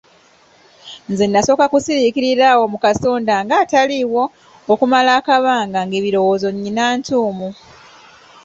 Nze 1.11 1.25
nasooka 1.27 1.65
kusiriikirira 1.71 2.45
awo 2.53 2.65
mu 2.73 2.77
kasonda 2.83 3.33
ng'ataliiwo 3.45 4.23
okumala 4.73 5.11
akabanga 5.19 5.79
ng'ebirowoozo 5.85 6.47
nnina 6.55 6.83
ntuumu. 6.97 7.49